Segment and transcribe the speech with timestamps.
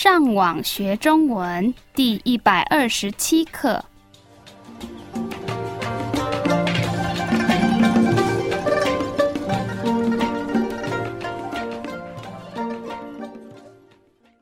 [0.00, 3.84] 上网学中文第一百二十七课。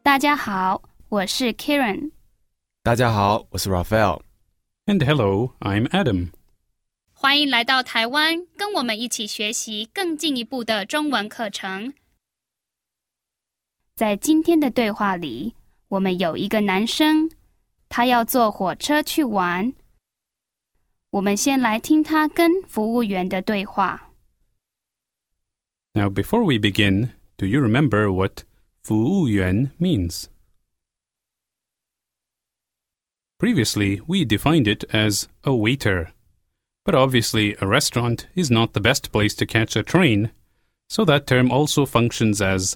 [0.02, 2.10] 大家好，我是 Karen。
[2.82, 4.20] 大家好，我是 Raphael。
[4.84, 6.32] And hello, I'm Adam.
[7.14, 11.94] 欢迎来到台湾，跟我们一起学习更进一步的中文课程。
[13.95, 15.55] 在今天的对话里，
[15.89, 17.29] 我们有一个男生，
[17.89, 19.73] 他要坐火车去玩。
[21.11, 24.11] 我们先来听他跟服务员的对话。
[25.93, 28.43] Now, before we begin, do you remember what
[28.81, 30.27] 服务员 means?
[33.37, 36.13] Previously, we defined it as a waiter.
[36.85, 40.31] But obviously, a restaurant is not the best place to catch a train,
[40.89, 42.75] so that term also functions as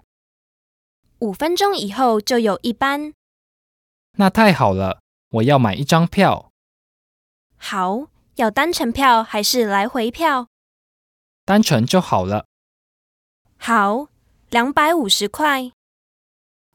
[1.21, 3.13] 五分钟以后就有一班。
[4.13, 6.51] 那太好了，我要买一张票，
[7.57, 10.47] 好，要单程票还是来回票？
[11.45, 12.47] 单程就好了。
[13.55, 14.07] 好，
[14.49, 15.71] 两百五十块，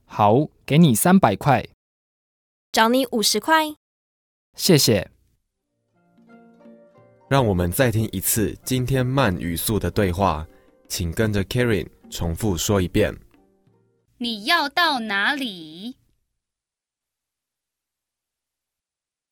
[0.04, 1.66] 好，给你三百块，
[2.70, 3.74] 找你五十块。
[4.54, 5.10] 谢谢。
[7.28, 10.46] 让我们再听一次今天慢语速的对话，
[10.88, 13.12] 请跟着 Karen 重复说一遍。
[14.18, 15.96] 你要到哪里？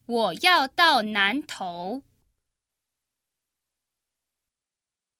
[0.04, 2.02] 我要到南头。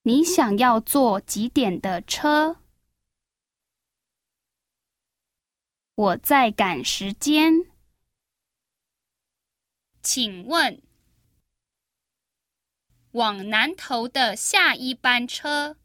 [0.02, 2.60] 你想要坐几点的车？
[5.94, 7.72] 我在赶时间。
[10.02, 10.82] 请问，
[13.12, 15.78] 往南头的下一班车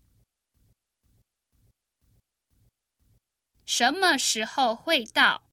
[3.72, 5.44] 什么时候会到？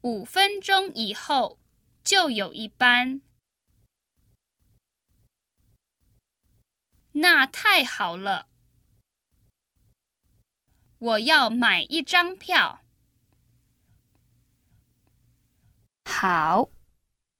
[0.00, 1.58] 五分钟以后
[2.02, 3.20] 就有一班。
[7.12, 8.48] 那太好了，
[10.98, 12.82] 我要买一张票。
[16.06, 16.70] 好，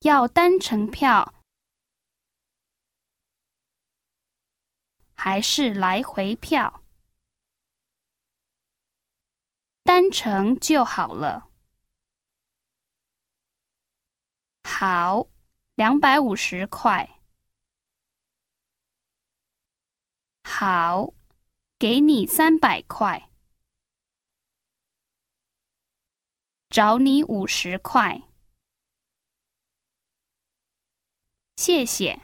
[0.00, 1.32] 要单程票
[5.14, 6.82] 还是来回票？
[9.86, 11.48] 单程就好了。
[14.64, 15.28] 好，
[15.76, 17.20] 两百五十块。
[20.42, 21.14] 好，
[21.78, 23.30] 给你三百块，
[26.68, 28.20] 找你五十块。
[31.56, 32.20] 谢谢。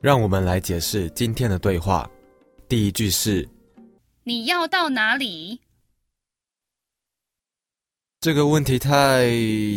[0.00, 2.08] 让我们来解释今天的对话。
[2.68, 3.48] 第一句是
[4.28, 5.62] 你要到哪里？
[8.20, 9.26] 这个问题太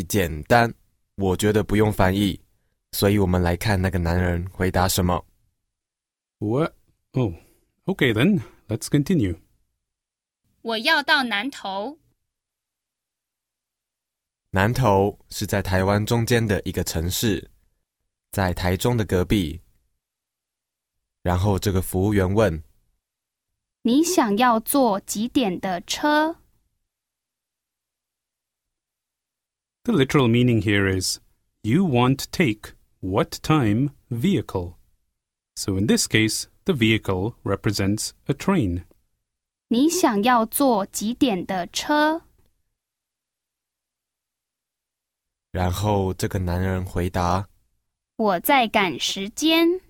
[0.09, 0.73] 简单，
[1.15, 2.37] 我觉得不用翻译，
[2.91, 5.25] 所以我们来看那个男人回答什么。
[6.39, 6.73] What?
[7.11, 7.33] Oh,
[7.85, 8.41] okay then.
[8.67, 9.39] Let's continue.
[10.63, 11.97] 我要到南头。
[14.49, 17.49] 南投是在台湾中间的一个城市，
[18.31, 19.61] 在台中的隔壁。
[21.21, 22.61] 然后这个服务员问
[23.82, 26.36] 你想要坐几点的车？
[29.84, 31.20] The literal meaning here is
[31.62, 34.74] you want to take what time vehicle.
[35.54, 38.84] So in this case, the vehicle represents a train.
[39.68, 42.22] 你想要坐几点的车？
[45.52, 47.48] 然后这个男人回答
[48.16, 49.80] 我在赶时间。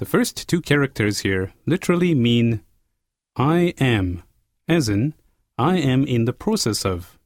[0.00, 2.60] The first two characters here literally mean
[3.34, 4.22] I am,
[4.68, 5.14] as in,
[5.56, 7.16] I am in the process of.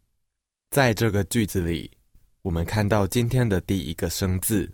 [0.71, 1.91] 在这个句子里，
[2.43, 4.73] 我们看到今天的第一个生字。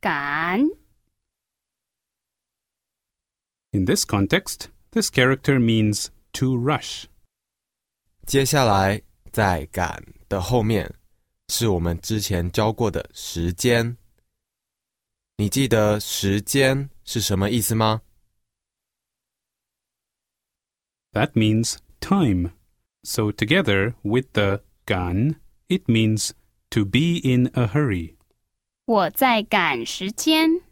[0.00, 0.60] 赶
[3.72, 7.04] In this context, this character means to rush.
[8.26, 10.92] 接下来在“赶”的后面
[11.48, 13.96] 是我们之前教过的时间。
[15.36, 18.02] 你记得时间 是什么意思吗？
[21.12, 22.52] That means time.
[23.02, 25.36] So together with the gan,
[25.68, 26.32] it means
[26.70, 28.16] to be in a hurry.
[28.84, 30.62] 我在赶时间。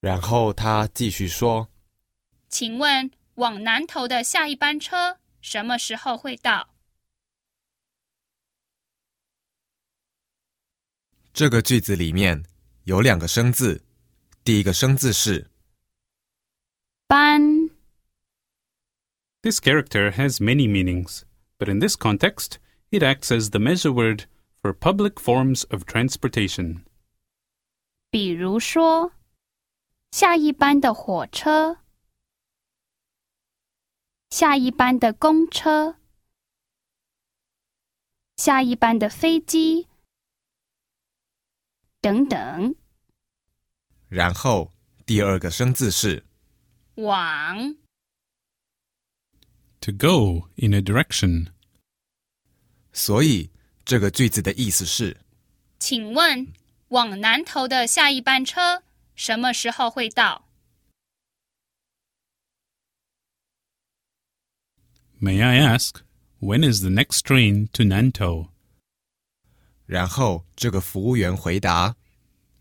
[0.00, 1.70] 然后他继续说
[2.48, 6.70] 请问往南头的下一班车什么时候会到？：“
[11.32, 12.44] 这个句子里面
[12.89, 13.83] 有两个生字，
[14.43, 15.51] 第一个生字是
[17.05, 17.69] 班
[19.43, 21.21] This character has many meanings,
[21.59, 22.57] but in this context,
[22.89, 24.23] it acts as the measure word
[24.63, 26.83] for public forms of transportation.
[28.09, 29.13] 比如说，
[30.09, 31.77] 下一班的火车、
[34.31, 35.97] 下一班的公车、
[38.35, 39.87] 下一班的飞机
[42.01, 42.75] 等等。
[44.09, 44.73] 然后
[45.05, 46.25] 第二个生字是
[46.95, 47.75] 往
[49.81, 51.53] To go in a direction.
[52.91, 53.51] 所以
[53.85, 55.17] 这个句子的意思是
[55.79, 56.51] 请问
[56.89, 58.83] 往南头的下一班车
[59.15, 60.47] 什么时候会到
[65.21, 66.01] ？May I ask,
[66.39, 68.49] when is the next train to Nantou?
[69.85, 71.95] 然后这个服务员回答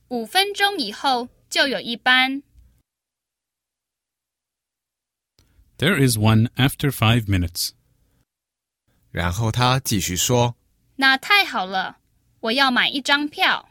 [0.09, 2.43] 五分钟以后就有一班。
[5.79, 7.71] There is one after five minutes.
[9.11, 10.57] 然后他继续说
[10.97, 11.99] 那太好了，
[12.41, 13.71] 我要买一张票。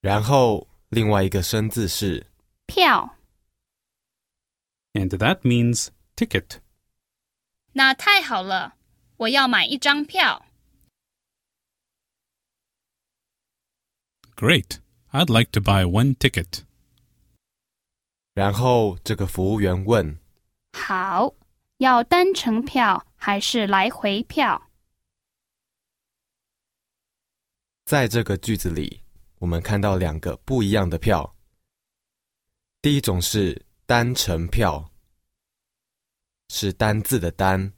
[0.00, 2.28] 然后另外一个生字是
[2.66, 3.16] 票
[4.92, 6.60] ，And that means ticket.
[7.72, 8.76] 那太好了，
[9.16, 10.45] 我要买一张票。
[14.35, 14.79] Great.
[15.11, 16.63] I'd like to buy one ticket.
[18.33, 20.17] 然后这个服务员问
[20.71, 21.33] 好，
[21.77, 24.69] 要单程票还是来回票？
[27.83, 29.01] 在这个句子里，
[29.39, 31.35] 我们看到两个不一样的票。
[32.81, 34.91] 第一种是单程票，
[36.47, 37.73] 是单字的单，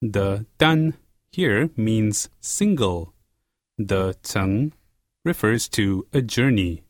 [0.00, 0.92] The dan
[1.30, 3.12] here means single.
[3.78, 4.72] The teng
[5.24, 6.82] refers to a journey.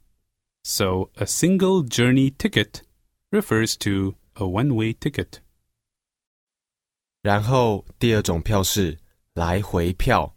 [0.64, 2.82] So a single journey ticket
[3.30, 5.40] refers to a one-way ticket.
[7.22, 8.98] 然后第二种票是
[9.34, 10.36] 来回票，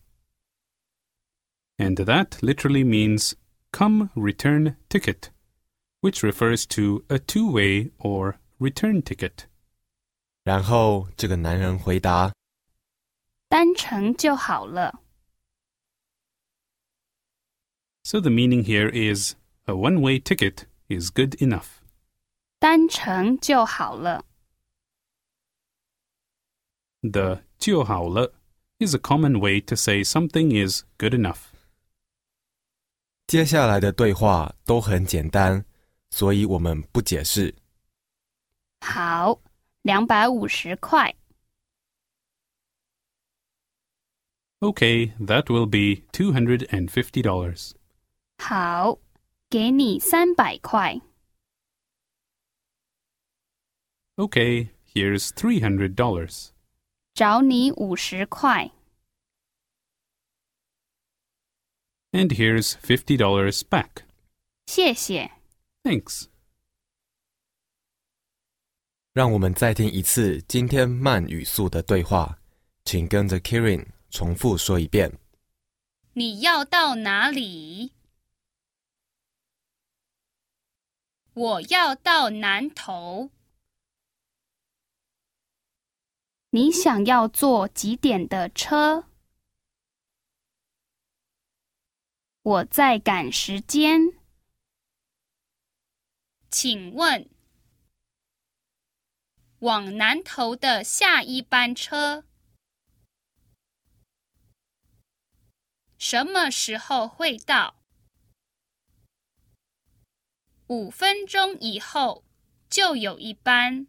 [1.77, 3.33] And that literally means
[3.71, 5.29] come return ticket,
[6.01, 9.45] which refers to a two-way or return ticket.
[10.43, 12.33] 然后这个男人回答
[13.49, 14.98] 单程就好了。”
[18.09, 21.81] So the meaning here is a one-way ticket is good enough.
[22.59, 24.23] 单程就好了。
[27.01, 28.33] The 就好了
[28.79, 31.51] is a common way to say something is good enough.
[33.27, 35.65] 接下来的对话都很简单，
[36.11, 37.55] 所以我们不解释。
[38.81, 39.41] 好，
[39.81, 41.15] 两百五十块。
[44.59, 47.73] Okay, that will be $250.
[48.39, 48.99] 好，
[49.49, 51.01] 给你三百块。
[54.15, 56.49] Okay, here's $300.
[57.13, 58.71] 找你五十块。
[62.11, 64.03] And here's $50 back.
[64.67, 65.31] 谢谢。
[65.83, 66.27] Thanks.
[69.11, 72.39] 让我们再听一次今天慢语速的对话，
[72.85, 75.11] 请跟着 Kirin 重复说一遍。
[76.13, 77.91] 你要到哪里？
[81.34, 83.30] 我要到南头。
[86.50, 89.06] 你想要坐几点的车？
[92.42, 94.18] 我在赶时间。
[96.50, 97.30] 请问，
[99.60, 102.24] 往南头的下一班车
[105.96, 107.79] 什么时候会到？
[110.70, 112.22] 五分钟以后
[112.68, 113.88] 就有一班。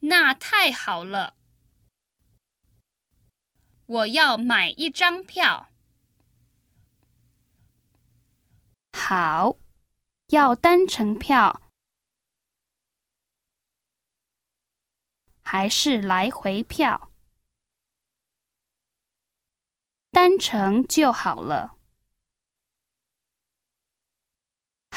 [0.00, 1.34] 那太好了，
[3.86, 5.70] 我要买一张票。
[8.92, 9.56] 好，
[10.26, 11.62] 要单程票
[15.42, 17.10] 还是来回票？
[20.10, 21.78] 单程就好了。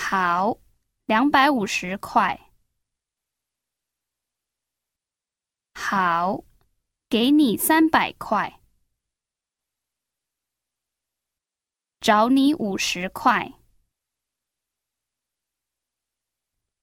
[0.08, 0.60] 好，
[1.08, 2.40] 两百五十块。
[5.74, 6.44] 好，
[7.10, 8.62] 给你三百块。
[12.02, 13.52] 找你五十块。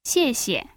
[0.02, 0.69] 谢谢。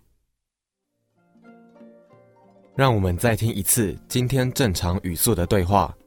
[2.75, 5.97] 让我们再听一次今天正常语速的对话。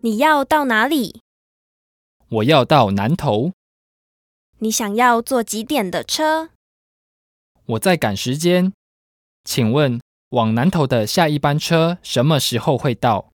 [0.00, 1.22] 你要到哪里？
[2.30, 3.52] 我要到南头，
[4.58, 6.48] 你想要坐几点的车？
[7.66, 8.72] 我在赶时间，
[9.44, 13.30] 请问往南头的下一班车什么时候会到？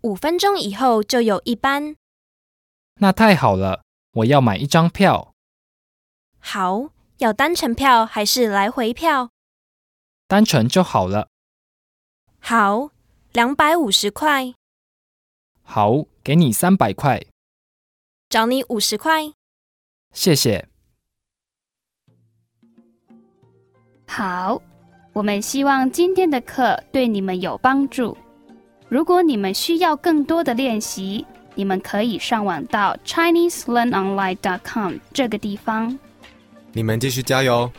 [0.00, 1.94] 五分钟以后就有一班。
[2.96, 5.32] 那太好了，我要买一张票。
[6.40, 6.88] 好，
[7.18, 9.30] 要单程票还是来回票？
[10.26, 11.28] 单程就好了。
[12.40, 12.90] 好，
[13.32, 14.54] 两百五十块。
[15.62, 17.26] 好，给你三百块，
[18.28, 19.34] 找你五十块。
[20.12, 20.66] 谢谢。
[24.06, 24.60] 好，
[25.12, 28.16] 我们希望今天的课对你们有帮助。
[28.88, 31.24] 如果你们需要更多的练习，
[31.54, 35.96] 你们可以上网到 ChineseLearnOnline.com 这个地方。
[36.72, 37.72] 你们继续加油哦！